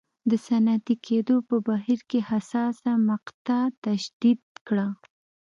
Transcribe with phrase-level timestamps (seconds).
[0.29, 4.87] د صنعتي کېدو په بهیر کې حساسه مقطعه تشدید کړه.